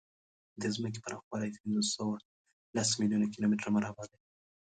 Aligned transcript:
د 0.61 0.63
ځمکې 0.75 0.99
پراخوالی 1.05 1.53
پینځهسوهلس 1.61 2.89
میلیونه 2.99 3.27
کیلومتره 3.33 3.69
مربع 3.75 4.05
دی. 4.11 4.19